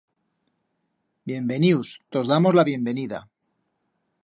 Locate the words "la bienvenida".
2.61-3.23